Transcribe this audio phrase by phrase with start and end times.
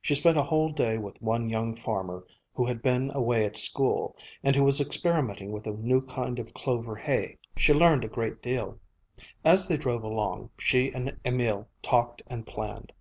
[0.00, 4.14] She spent a whole day with one young farmer who had been away at school,
[4.44, 7.38] and who was experimenting with a new kind of clover hay.
[7.56, 8.78] She learned a great deal.
[9.44, 12.92] As they drove along, she and Emil talked and planned.